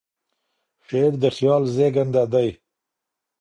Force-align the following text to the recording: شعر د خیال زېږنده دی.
شعر 0.87 1.13
د 1.21 1.23
خیال 1.35 1.63
زېږنده 1.75 2.23
دی. 2.33 2.49